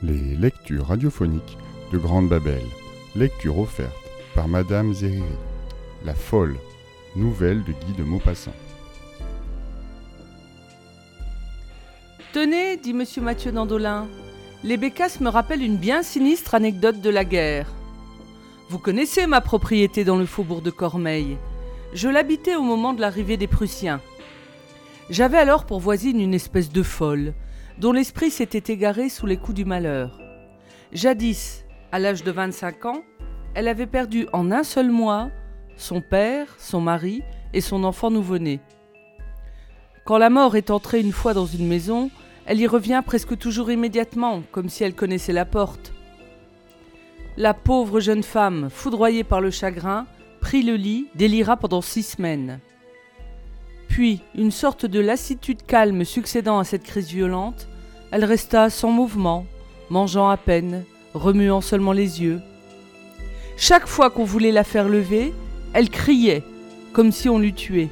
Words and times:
Les 0.00 0.36
lectures 0.36 0.86
radiophoniques 0.86 1.58
de 1.92 1.98
Grande 1.98 2.28
Babel. 2.28 2.62
Lecture 3.16 3.58
offerte 3.58 3.90
par 4.32 4.46
Madame 4.46 4.94
Zeriri. 4.94 5.24
La 6.04 6.14
folle. 6.14 6.56
Nouvelle 7.16 7.64
de 7.64 7.72
Guy 7.72 7.94
de 7.98 8.04
Maupassant. 8.04 8.54
Tenez, 12.32 12.76
dit 12.76 12.94
monsieur 12.94 13.22
Mathieu 13.22 13.50
Dandolin, 13.50 14.06
les 14.62 14.76
bécasses 14.76 15.20
me 15.20 15.30
rappellent 15.30 15.64
une 15.64 15.78
bien 15.78 16.04
sinistre 16.04 16.54
anecdote 16.54 17.00
de 17.00 17.10
la 17.10 17.24
guerre. 17.24 17.66
Vous 18.68 18.78
connaissez 18.78 19.26
ma 19.26 19.40
propriété 19.40 20.04
dans 20.04 20.16
le 20.16 20.26
faubourg 20.26 20.62
de 20.62 20.70
Cormeilles. 20.70 21.38
Je 21.92 22.08
l'habitais 22.08 22.54
au 22.54 22.62
moment 22.62 22.92
de 22.92 23.00
l'arrivée 23.00 23.36
des 23.36 23.48
Prussiens. 23.48 24.00
J'avais 25.10 25.38
alors 25.38 25.64
pour 25.64 25.80
voisine 25.80 26.20
une 26.20 26.34
espèce 26.34 26.70
de 26.70 26.84
folle, 26.84 27.34
dont 27.78 27.92
l'esprit 27.92 28.30
s'était 28.30 28.72
égaré 28.72 29.08
sous 29.08 29.26
les 29.26 29.36
coups 29.36 29.56
du 29.56 29.64
malheur. 29.64 30.20
Jadis, 30.92 31.64
à 31.92 31.98
l'âge 31.98 32.24
de 32.24 32.30
25 32.30 32.86
ans, 32.86 33.02
elle 33.54 33.68
avait 33.68 33.86
perdu 33.86 34.26
en 34.32 34.50
un 34.50 34.62
seul 34.62 34.90
mois 34.90 35.30
son 35.76 36.00
père, 36.00 36.56
son 36.58 36.80
mari 36.80 37.22
et 37.52 37.60
son 37.60 37.84
enfant 37.84 38.10
nouveau-né. 38.10 38.60
Quand 40.04 40.18
la 40.18 40.30
mort 40.30 40.56
est 40.56 40.70
entrée 40.70 41.00
une 41.00 41.12
fois 41.12 41.34
dans 41.34 41.46
une 41.46 41.66
maison, 41.66 42.10
elle 42.46 42.60
y 42.60 42.66
revient 42.66 43.02
presque 43.04 43.38
toujours 43.38 43.70
immédiatement, 43.70 44.42
comme 44.52 44.68
si 44.68 44.82
elle 44.82 44.94
connaissait 44.94 45.32
la 45.32 45.44
porte. 45.44 45.92
La 47.36 47.54
pauvre 47.54 48.00
jeune 48.00 48.22
femme, 48.22 48.68
foudroyée 48.70 49.22
par 49.22 49.40
le 49.40 49.50
chagrin, 49.50 50.06
prit 50.40 50.62
le 50.62 50.74
lit, 50.74 51.08
délira 51.14 51.56
pendant 51.56 51.82
six 51.82 52.02
semaines. 52.02 52.58
Puis, 53.88 54.22
une 54.34 54.50
sorte 54.50 54.86
de 54.86 55.00
lassitude 55.00 55.62
calme 55.64 56.04
succédant 56.04 56.58
à 56.58 56.64
cette 56.64 56.84
crise 56.84 57.08
violente, 57.08 57.68
elle 58.10 58.24
resta 58.24 58.70
sans 58.70 58.90
mouvement, 58.90 59.46
mangeant 59.90 60.28
à 60.28 60.36
peine, 60.36 60.84
remuant 61.14 61.60
seulement 61.60 61.92
les 61.92 62.22
yeux. 62.22 62.40
Chaque 63.56 63.86
fois 63.86 64.10
qu'on 64.10 64.24
voulait 64.24 64.52
la 64.52 64.64
faire 64.64 64.88
lever, 64.88 65.34
elle 65.72 65.90
criait, 65.90 66.42
comme 66.92 67.12
si 67.12 67.28
on 67.28 67.38
l'eût 67.38 67.52
tuée. 67.52 67.88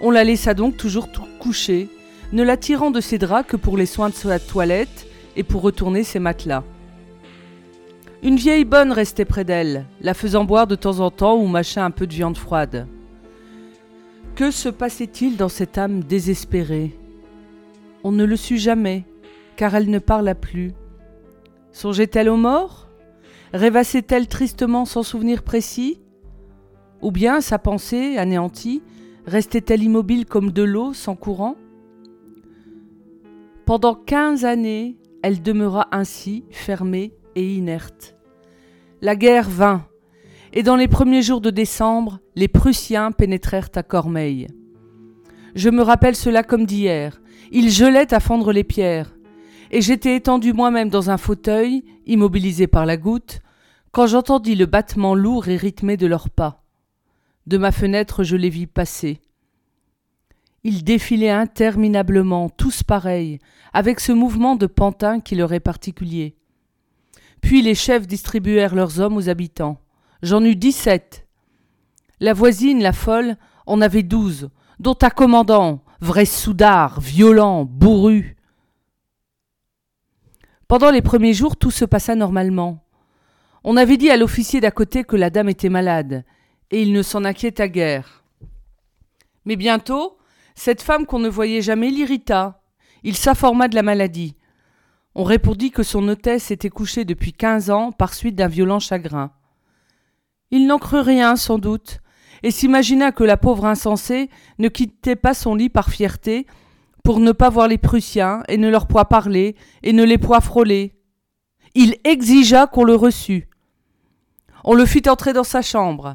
On 0.00 0.10
la 0.10 0.24
laissa 0.24 0.54
donc 0.54 0.76
toujours 0.76 1.08
couchée, 1.38 1.88
ne 2.32 2.42
la 2.42 2.56
tirant 2.56 2.90
de 2.90 3.00
ses 3.00 3.18
draps 3.18 3.48
que 3.48 3.56
pour 3.56 3.76
les 3.76 3.86
soins 3.86 4.08
de 4.08 4.14
sa 4.14 4.38
toilette 4.38 5.06
et 5.36 5.42
pour 5.42 5.62
retourner 5.62 6.04
ses 6.04 6.18
matelas. 6.18 6.64
Une 8.22 8.36
vieille 8.36 8.64
bonne 8.64 8.92
restait 8.92 9.24
près 9.24 9.44
d'elle, 9.44 9.84
la 10.00 10.14
faisant 10.14 10.44
boire 10.44 10.66
de 10.66 10.76
temps 10.76 11.00
en 11.00 11.10
temps 11.10 11.36
ou 11.36 11.46
mâcher 11.48 11.80
un 11.80 11.90
peu 11.90 12.06
de 12.06 12.14
viande 12.14 12.36
froide. 12.36 12.86
Que 14.36 14.50
se 14.50 14.68
passait-il 14.68 15.36
dans 15.36 15.48
cette 15.48 15.76
âme 15.76 16.04
désespérée? 16.04 16.96
On 18.04 18.12
ne 18.12 18.24
le 18.24 18.36
sut 18.36 18.58
jamais, 18.58 19.04
car 19.56 19.74
elle 19.74 19.90
ne 19.90 19.98
parla 19.98 20.34
plus. 20.34 20.72
Songeait-elle 21.70 22.28
aux 22.28 22.36
morts? 22.36 22.88
Rêvassait-elle 23.52 24.28
tristement 24.28 24.84
sans 24.84 25.02
souvenir 25.02 25.42
précis? 25.42 26.00
Ou 27.00 27.10
bien 27.10 27.40
sa 27.40 27.58
pensée, 27.58 28.16
anéantie, 28.16 28.82
restait-elle 29.26 29.82
immobile 29.82 30.26
comme 30.26 30.50
de 30.52 30.62
l'eau 30.62 30.92
sans 30.94 31.16
courant? 31.16 31.56
Pendant 33.66 33.94
quinze 33.94 34.44
années, 34.44 34.96
elle 35.22 35.42
demeura 35.42 35.88
ainsi, 35.92 36.44
fermée 36.50 37.14
et 37.36 37.54
inerte. 37.54 38.16
La 39.00 39.16
guerre 39.16 39.48
vint, 39.48 39.86
et 40.52 40.62
dans 40.62 40.76
les 40.76 40.88
premiers 40.88 41.22
jours 41.22 41.40
de 41.40 41.50
décembre, 41.50 42.20
les 42.36 42.48
Prussiens 42.48 43.12
pénétrèrent 43.12 43.70
à 43.74 43.82
Cormeilles. 43.82 44.48
Je 45.54 45.68
me 45.68 45.82
rappelle 45.82 46.16
cela 46.16 46.42
comme 46.42 46.66
d'hier. 46.66 47.20
Ils 47.50 47.70
gelaient 47.70 48.14
à 48.14 48.20
fendre 48.20 48.52
les 48.52 48.64
pierres, 48.64 49.14
et 49.70 49.82
j'étais 49.82 50.16
étendu 50.16 50.52
moi-même 50.52 50.88
dans 50.88 51.10
un 51.10 51.18
fauteuil, 51.18 51.84
immobilisé 52.06 52.66
par 52.66 52.86
la 52.86 52.96
goutte, 52.96 53.40
quand 53.90 54.06
j'entendis 54.06 54.54
le 54.54 54.66
battement 54.66 55.14
lourd 55.14 55.48
et 55.48 55.56
rythmé 55.56 55.98
de 55.98 56.06
leurs 56.06 56.30
pas. 56.30 56.64
De 57.46 57.58
ma 57.58 57.72
fenêtre, 57.72 58.24
je 58.24 58.36
les 58.36 58.48
vis 58.48 58.66
passer. 58.66 59.20
Ils 60.64 60.84
défilaient 60.84 61.30
interminablement, 61.30 62.48
tous 62.48 62.82
pareils, 62.82 63.38
avec 63.74 64.00
ce 64.00 64.12
mouvement 64.12 64.56
de 64.56 64.66
pantin 64.66 65.20
qui 65.20 65.34
leur 65.34 65.52
est 65.52 65.60
particulier. 65.60 66.36
Puis 67.42 67.60
les 67.60 67.74
chefs 67.74 68.06
distribuèrent 68.06 68.74
leurs 68.74 69.00
hommes 69.00 69.16
aux 69.16 69.28
habitants. 69.28 69.80
J'en 70.22 70.42
eus 70.44 70.56
dix-sept. 70.56 71.26
La 72.20 72.32
voisine, 72.32 72.80
la 72.80 72.92
folle, 72.92 73.36
en 73.66 73.80
avait 73.80 74.04
douze, 74.04 74.50
dont 74.82 74.98
un 75.02 75.10
commandant, 75.10 75.80
vrai 76.00 76.24
soudard, 76.24 77.00
violent, 77.00 77.64
bourru. 77.64 78.36
Pendant 80.66 80.90
les 80.90 81.02
premiers 81.02 81.34
jours, 81.34 81.56
tout 81.56 81.70
se 81.70 81.84
passa 81.84 82.16
normalement. 82.16 82.84
On 83.62 83.76
avait 83.76 83.96
dit 83.96 84.10
à 84.10 84.16
l'officier 84.16 84.60
d'à 84.60 84.72
côté 84.72 85.04
que 85.04 85.14
la 85.14 85.30
dame 85.30 85.48
était 85.48 85.68
malade, 85.68 86.24
et 86.72 86.82
il 86.82 86.92
ne 86.92 87.02
s'en 87.02 87.24
inquiéta 87.24 87.68
guère. 87.68 88.24
Mais 89.44 89.54
bientôt, 89.54 90.18
cette 90.56 90.82
femme 90.82 91.06
qu'on 91.06 91.20
ne 91.20 91.28
voyait 91.28 91.62
jamais 91.62 91.90
l'irrita. 91.90 92.60
Il 93.04 93.16
s'informa 93.16 93.68
de 93.68 93.76
la 93.76 93.82
maladie. 93.84 94.36
On 95.14 95.22
répondit 95.22 95.70
que 95.70 95.84
son 95.84 96.08
hôtesse 96.08 96.50
était 96.50 96.70
couchée 96.70 97.04
depuis 97.04 97.32
quinze 97.32 97.70
ans 97.70 97.92
par 97.92 98.14
suite 98.14 98.34
d'un 98.34 98.48
violent 98.48 98.80
chagrin. 98.80 99.30
Il 100.50 100.66
n'en 100.66 100.78
crut 100.78 101.04
rien, 101.04 101.36
sans 101.36 101.58
doute, 101.58 102.00
et 102.42 102.50
s'imagina 102.50 103.12
que 103.12 103.24
la 103.24 103.36
pauvre 103.36 103.66
insensée 103.66 104.30
ne 104.58 104.68
quittait 104.68 105.16
pas 105.16 105.34
son 105.34 105.54
lit 105.54 105.68
par 105.68 105.90
fierté 105.90 106.46
pour 107.04 107.20
ne 107.20 107.32
pas 107.32 107.50
voir 107.50 107.68
les 107.68 107.78
Prussiens 107.78 108.42
et 108.48 108.56
ne 108.58 108.68
leur 108.68 108.86
point 108.86 109.04
parler 109.04 109.56
et 109.82 109.92
ne 109.92 110.04
les 110.04 110.18
point 110.18 110.40
frôler. 110.40 110.94
Il 111.74 111.96
exigea 112.04 112.66
qu'on 112.66 112.84
le 112.84 112.94
reçût. 112.94 113.48
On 114.64 114.74
le 114.74 114.86
fit 114.86 115.08
entrer 115.08 115.32
dans 115.32 115.44
sa 115.44 115.62
chambre. 115.62 116.14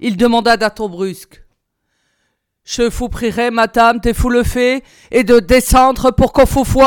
Il 0.00 0.16
demanda 0.16 0.56
d'un 0.56 0.70
ton 0.70 0.88
brusque. 0.88 1.44
Je 2.64 2.82
vous 2.82 3.08
prierai, 3.08 3.52
madame, 3.52 4.00
de 4.00 4.12
vous 4.12 4.28
lever 4.28 4.82
et 5.12 5.22
de 5.22 5.38
descendre 5.38 6.10
pour 6.10 6.32
qu'on 6.32 6.44
vous. 6.44 6.82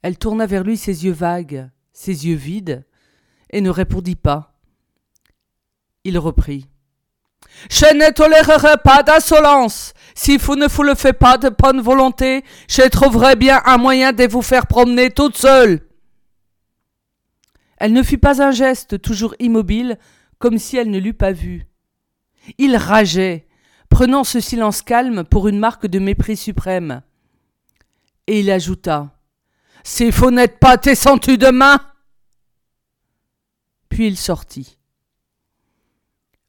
Elle 0.00 0.16
tourna 0.16 0.46
vers 0.46 0.64
lui 0.64 0.78
ses 0.78 1.04
yeux 1.04 1.12
vagues, 1.12 1.70
ses 1.92 2.26
yeux 2.26 2.34
vides, 2.34 2.86
et 3.50 3.60
ne 3.60 3.70
répondit 3.70 4.16
pas. 4.16 4.53
Il 6.04 6.18
reprit. 6.18 6.68
Je 7.70 7.94
ne 7.94 8.12
tolérerai 8.12 8.76
pas 8.82 9.02
d'insolence. 9.02 9.94
Si 10.14 10.36
vous 10.36 10.54
ne 10.54 10.68
vous 10.68 10.82
le 10.82 10.94
faites 10.94 11.18
pas 11.18 11.38
de 11.38 11.48
bonne 11.48 11.80
volonté, 11.80 12.44
je 12.68 12.82
trouverai 12.88 13.36
bien 13.36 13.62
un 13.64 13.78
moyen 13.78 14.12
de 14.12 14.24
vous 14.28 14.42
faire 14.42 14.66
promener 14.66 15.10
toute 15.10 15.36
seule. 15.36 15.80
Elle 17.78 17.92
ne 17.92 18.02
fit 18.02 18.18
pas 18.18 18.42
un 18.42 18.50
geste, 18.50 19.00
toujours 19.00 19.34
immobile, 19.38 19.98
comme 20.38 20.58
si 20.58 20.76
elle 20.76 20.90
ne 20.90 20.98
l'eût 20.98 21.14
pas 21.14 21.32
vu. 21.32 21.66
Il 22.58 22.76
rageait, 22.76 23.46
prenant 23.88 24.24
ce 24.24 24.40
silence 24.40 24.82
calme 24.82 25.24
pour 25.24 25.48
une 25.48 25.58
marque 25.58 25.86
de 25.86 25.98
mépris 25.98 26.36
suprême. 26.36 27.02
Et 28.26 28.40
il 28.40 28.50
ajouta. 28.50 29.10
Si 29.82 30.10
vous 30.10 30.30
n'êtes 30.30 30.58
pas 30.58 30.76
descendu 30.76 31.36
demain, 31.36 31.80
puis 33.88 34.06
il 34.06 34.16
sortit. 34.16 34.78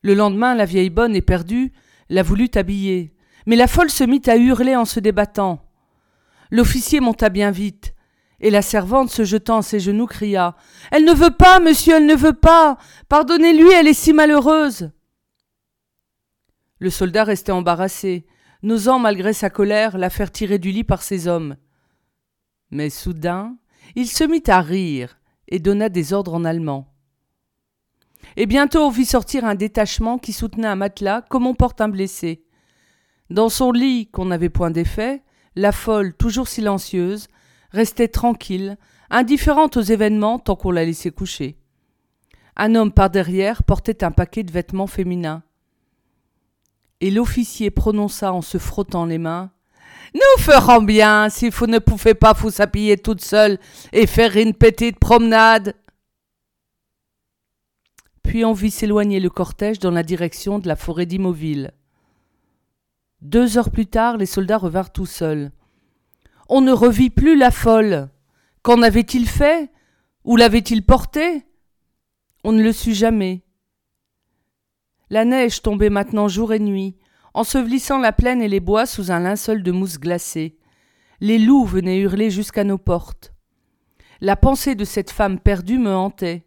Le 0.05 0.13
lendemain, 0.13 0.53
la 0.53 0.65
vieille 0.65 0.91
bonne, 0.91 1.15
éperdue, 1.15 1.73
la 2.09 2.21
voulut 2.21 2.51
habiller, 2.53 3.15
mais 3.47 3.55
la 3.55 3.65
folle 3.65 3.89
se 3.89 4.03
mit 4.03 4.21
à 4.27 4.37
hurler 4.37 4.75
en 4.75 4.85
se 4.85 4.99
débattant. 4.99 5.65
L'officier 6.51 6.99
monta 6.99 7.29
bien 7.29 7.49
vite, 7.49 7.95
et 8.39 8.51
la 8.51 8.61
servante, 8.61 9.09
se 9.09 9.23
jetant 9.23 9.57
à 9.57 9.61
ses 9.63 9.79
genoux, 9.79 10.05
cria. 10.05 10.55
Elle 10.91 11.05
ne 11.05 11.13
veut 11.15 11.31
pas, 11.31 11.59
monsieur, 11.59 11.95
elle 11.95 12.05
ne 12.05 12.13
veut 12.13 12.35
pas. 12.35 12.77
Pardonnez 13.09 13.57
lui, 13.57 13.71
elle 13.71 13.87
est 13.87 13.95
si 13.95 14.13
malheureuse. 14.13 14.91
Le 16.77 16.91
soldat 16.91 17.23
restait 17.23 17.51
embarrassé, 17.51 18.27
n'osant, 18.61 18.99
malgré 18.99 19.33
sa 19.33 19.49
colère, 19.49 19.97
la 19.97 20.11
faire 20.11 20.31
tirer 20.31 20.59
du 20.59 20.69
lit 20.69 20.83
par 20.83 21.01
ses 21.01 21.27
hommes. 21.27 21.55
Mais 22.69 22.91
soudain, 22.91 23.57
il 23.95 24.05
se 24.05 24.23
mit 24.23 24.43
à 24.45 24.61
rire 24.61 25.17
et 25.47 25.57
donna 25.57 25.89
des 25.89 26.13
ordres 26.13 26.35
en 26.35 26.45
allemand 26.45 26.94
et 28.37 28.45
bientôt 28.45 28.79
on 28.79 28.89
vit 28.89 29.05
sortir 29.05 29.45
un 29.45 29.55
détachement 29.55 30.17
qui 30.17 30.33
soutenait 30.33 30.67
un 30.67 30.75
matelas 30.75 31.21
comme 31.21 31.47
on 31.47 31.53
porte 31.53 31.81
un 31.81 31.89
blessé. 31.89 32.43
Dans 33.29 33.49
son 33.49 33.71
lit 33.71 34.07
qu'on 34.07 34.25
n'avait 34.25 34.49
point 34.49 34.71
défait, 34.71 35.23
la 35.55 35.71
folle, 35.71 36.13
toujours 36.13 36.47
silencieuse, 36.47 37.27
restait 37.71 38.07
tranquille, 38.07 38.77
indifférente 39.09 39.77
aux 39.77 39.81
événements 39.81 40.39
tant 40.39 40.55
qu'on 40.55 40.71
la 40.71 40.85
laissait 40.85 41.11
coucher. 41.11 41.57
Un 42.55 42.75
homme 42.75 42.91
par 42.91 43.09
derrière 43.09 43.63
portait 43.63 44.03
un 44.03 44.11
paquet 44.11 44.43
de 44.43 44.51
vêtements 44.51 44.87
féminins. 44.87 45.43
Et 47.01 47.11
l'officier 47.11 47.71
prononça 47.71 48.31
en 48.31 48.41
se 48.41 48.57
frottant 48.57 49.05
les 49.05 49.17
mains. 49.17 49.51
Nous 50.13 50.41
ferons 50.41 50.81
bien 50.81 51.29
si 51.29 51.49
vous 51.49 51.67
ne 51.67 51.79
pouvez 51.79 52.13
pas 52.13 52.31
vous 52.31 52.61
habiller 52.61 52.97
toute 52.97 53.21
seule 53.21 53.59
et 53.91 54.07
faire 54.07 54.37
une 54.37 54.53
petite 54.53 54.99
promenade. 54.99 55.75
Puis 58.25 58.43
on 58.43 58.53
vit 58.53 58.71
s'éloigner 58.71 59.19
le 59.19 59.29
cortège 59.29 59.79
dans 59.79 59.91
la 59.91 60.03
direction 60.03 60.57
de 60.59 60.67
la 60.67 60.75
forêt 60.75 61.05
d'Imoville. 61.05 61.71
Deux 63.21 63.57
heures 63.57 63.69
plus 63.69 63.85
tard, 63.85 64.17
les 64.17 64.25
soldats 64.25 64.57
revinrent 64.57 64.91
tout 64.91 65.05
seuls. 65.05 65.51
On 66.49 66.61
ne 66.61 66.71
revit 66.71 67.11
plus 67.11 67.37
la 67.37 67.51
folle. 67.51 68.09
Qu'en 68.63 68.81
avait-il 68.81 69.27
fait? 69.27 69.71
Où 70.23 70.37
l'avait-il 70.37 70.83
porté 70.83 71.45
On 72.43 72.51
ne 72.51 72.63
le 72.63 72.71
sut 72.71 72.95
jamais. 72.95 73.43
La 75.11 75.23
neige 75.23 75.61
tombait 75.61 75.91
maintenant 75.91 76.27
jour 76.27 76.51
et 76.51 76.59
nuit, 76.59 76.97
ensevelissant 77.35 77.99
la 77.99 78.11
plaine 78.11 78.41
et 78.41 78.47
les 78.47 78.59
bois 78.59 78.87
sous 78.87 79.11
un 79.11 79.19
linceul 79.19 79.61
de 79.61 79.71
mousse 79.71 79.99
glacée. 79.99 80.57
Les 81.19 81.37
loups 81.37 81.65
venaient 81.65 81.99
hurler 81.99 82.31
jusqu'à 82.31 82.63
nos 82.63 82.79
portes. 82.79 83.33
La 84.19 84.35
pensée 84.35 84.73
de 84.73 84.85
cette 84.85 85.11
femme 85.11 85.39
perdue 85.39 85.77
me 85.77 85.93
hantait, 85.93 86.44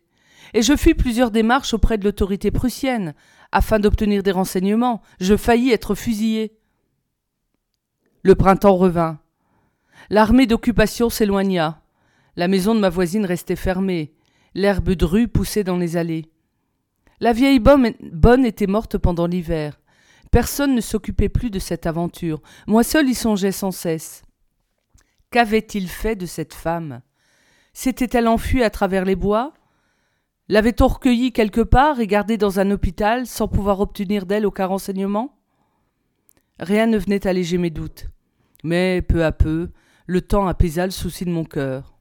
et 0.54 0.62
je 0.62 0.76
fis 0.76 0.94
plusieurs 0.94 1.30
démarches 1.30 1.74
auprès 1.74 1.98
de 1.98 2.04
l'autorité 2.04 2.50
prussienne, 2.50 3.14
afin 3.52 3.78
d'obtenir 3.78 4.22
des 4.22 4.30
renseignements. 4.30 5.02
Je 5.20 5.36
faillis 5.36 5.72
être 5.72 5.94
fusillé. 5.94 6.58
Le 8.22 8.34
printemps 8.34 8.76
revint. 8.76 9.20
L'armée 10.10 10.46
d'occupation 10.46 11.10
s'éloigna. 11.10 11.82
La 12.36 12.48
maison 12.48 12.74
de 12.74 12.80
ma 12.80 12.88
voisine 12.88 13.24
restait 13.24 13.56
fermée. 13.56 14.14
L'herbe 14.54 14.90
de 14.90 15.04
rue 15.04 15.28
poussait 15.28 15.64
dans 15.64 15.76
les 15.76 15.96
allées. 15.96 16.30
La 17.20 17.32
vieille 17.32 17.60
bonne 17.60 18.44
était 18.44 18.66
morte 18.66 18.96
pendant 18.96 19.26
l'hiver. 19.26 19.80
Personne 20.30 20.74
ne 20.74 20.80
s'occupait 20.80 21.28
plus 21.28 21.50
de 21.50 21.58
cette 21.58 21.86
aventure. 21.86 22.40
Moi 22.66 22.84
seul 22.84 23.08
y 23.08 23.14
songeais 23.14 23.52
sans 23.52 23.70
cesse. 23.70 24.22
Qu'avait-il 25.30 25.88
fait 25.88 26.16
de 26.16 26.26
cette 26.26 26.54
femme? 26.54 27.02
S'était-elle 27.72 28.28
enfuie 28.28 28.62
à 28.62 28.70
travers 28.70 29.04
les 29.04 29.16
bois? 29.16 29.54
L'avait-on 30.50 30.86
recueillie 30.86 31.32
quelque 31.32 31.60
part 31.60 32.00
et 32.00 32.06
gardée 32.06 32.38
dans 32.38 32.58
un 32.58 32.70
hôpital 32.70 33.26
sans 33.26 33.48
pouvoir 33.48 33.80
obtenir 33.80 34.24
d'elle 34.24 34.46
aucun 34.46 34.64
renseignement? 34.64 35.36
Rien 36.58 36.86
ne 36.86 36.96
venait 36.96 37.26
alléger 37.26 37.58
mes 37.58 37.68
doutes. 37.68 38.06
Mais 38.64 39.02
peu 39.02 39.26
à 39.26 39.32
peu, 39.32 39.70
le 40.06 40.22
temps 40.22 40.46
apaisa 40.46 40.86
le 40.86 40.90
souci 40.90 41.26
de 41.26 41.30
mon 41.30 41.44
cœur. 41.44 41.98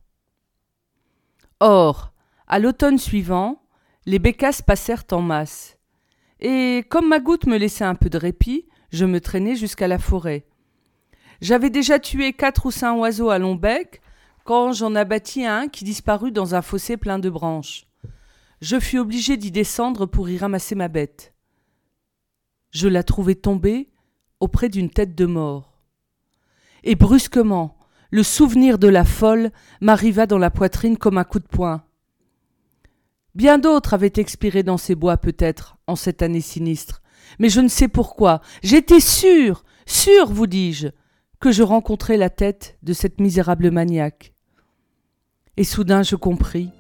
Or, 1.60 2.14
à 2.48 2.60
l'automne 2.60 2.98
suivant, 2.98 3.62
les 4.06 4.20
bécasses 4.20 4.62
passèrent 4.62 5.04
en 5.12 5.22
masse. 5.22 5.78
Et 6.40 6.86
comme 6.90 7.10
ma 7.10 7.20
goutte 7.20 7.48
me 7.48 7.58
laissait 7.58 7.84
un 7.84 7.96
peu 7.96 8.10
de 8.10 8.18
répit, 8.18 8.66
je 8.92 9.04
me 9.04 9.20
traînai 9.20 9.58
jusqu'à 9.58 9.90
la 9.90 10.00
forêt. 10.00 10.46
J'avais 11.42 11.70
déjà 11.70 12.00
tué 12.00 12.32
quatre 12.32 12.66
ou 12.66 12.72
cinq 12.72 12.96
oiseaux 12.96 13.30
à 13.30 13.40
long 13.40 13.56
bec 13.56 14.02
quand 14.46 14.72
j'en 14.72 14.96
abattis 14.96 15.46
un 15.46 15.68
qui 15.68 15.84
disparut 15.84 16.32
dans 16.32 16.56
un 16.56 16.62
fossé 16.62 16.96
plein 16.96 17.20
de 17.20 17.30
branches. 17.30 17.88
Je 18.62 18.80
fus 18.80 18.98
obligé 18.98 19.38
d'y 19.38 19.52
descendre 19.52 20.06
pour 20.06 20.30
y 20.30 20.38
ramasser 20.38 20.74
ma 20.74 20.88
bête. 20.88 21.34
Je 22.72 22.88
la 22.88 23.04
trouvai 23.04 23.36
tombée 23.36 23.90
auprès 24.40 24.70
d'une 24.70 24.90
tête 24.90 25.16
de 25.16 25.26
mort. 25.26 25.80
Et 26.84 26.96
brusquement, 26.96 27.78
le 28.10 28.24
souvenir 28.24 28.80
de 28.80 28.88
la 28.88 29.04
folle 29.04 29.52
m'arriva 29.82 30.26
dans 30.26 30.38
la 30.38 30.50
poitrine 30.50 30.98
comme 30.98 31.18
un 31.18 31.24
coup 31.24 31.40
de 31.40 31.48
poing. 31.48 31.84
Bien 33.36 33.60
d'autres 33.60 33.94
avaient 33.94 34.14
expiré 34.16 34.64
dans 34.64 34.78
ces 34.78 34.96
bois 34.96 35.18
peut-être 35.18 35.78
en 35.86 35.96
cette 35.96 36.22
année 36.24 36.42
sinistre, 36.42 37.04
mais 37.38 37.50
je 37.50 37.62
ne 37.62 37.68
sais 37.68 37.88
pourquoi. 37.88 38.42
J'étais 38.64 39.00
sûr, 39.00 39.64
sûr, 39.86 40.32
vous 40.32 40.48
dis-je, 40.48 40.88
que 41.40 41.52
je 41.52 41.62
rencontrais 41.62 42.18
la 42.18 42.32
tête 42.32 42.78
de 42.82 42.94
cette 42.94 43.20
misérable 43.22 43.70
maniaque. 43.70 44.34
Et 45.58 45.64
soudain 45.64 46.02
je 46.02 46.16
compris, 46.16 46.72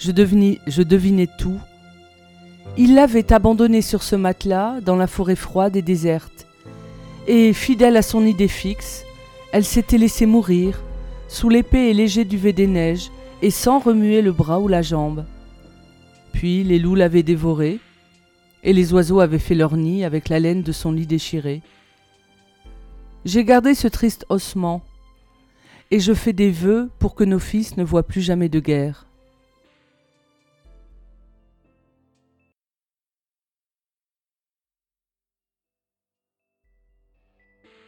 je 0.00 0.12
devinais, 0.12 1.28
tout. 1.38 1.60
Il 2.78 2.94
l'avait 2.94 3.32
abandonnée 3.32 3.82
sur 3.82 4.02
ce 4.02 4.16
matelas 4.16 4.80
dans 4.80 4.96
la 4.96 5.06
forêt 5.06 5.36
froide 5.36 5.76
et 5.76 5.82
déserte, 5.82 6.46
et 7.26 7.52
fidèle 7.52 7.96
à 7.98 8.02
son 8.02 8.24
idée 8.24 8.48
fixe, 8.48 9.04
elle 9.52 9.64
s'était 9.64 9.98
laissée 9.98 10.26
mourir 10.26 10.82
sous 11.28 11.48
l'épais 11.48 11.90
et 11.90 11.94
léger 11.94 12.24
duvet 12.24 12.52
des 12.52 12.66
neiges 12.66 13.10
et 13.42 13.50
sans 13.50 13.78
remuer 13.78 14.22
le 14.22 14.32
bras 14.32 14.58
ou 14.58 14.68
la 14.68 14.82
jambe. 14.82 15.24
Puis 16.32 16.64
les 16.64 16.78
loups 16.78 16.94
l'avaient 16.94 17.22
dévoré, 17.22 17.78
et 18.62 18.72
les 18.72 18.92
oiseaux 18.92 19.20
avaient 19.20 19.38
fait 19.38 19.54
leur 19.54 19.76
nid 19.76 20.04
avec 20.04 20.28
la 20.28 20.38
laine 20.38 20.62
de 20.62 20.72
son 20.72 20.92
lit 20.92 21.06
déchiré. 21.06 21.62
J'ai 23.24 23.44
gardé 23.44 23.74
ce 23.74 23.88
triste 23.88 24.24
ossement, 24.30 24.82
et 25.90 26.00
je 26.00 26.14
fais 26.14 26.32
des 26.32 26.50
vœux 26.50 26.88
pour 26.98 27.14
que 27.14 27.24
nos 27.24 27.38
fils 27.38 27.76
ne 27.76 27.84
voient 27.84 28.06
plus 28.06 28.22
jamais 28.22 28.48
de 28.48 28.60
guerre. 28.60 29.09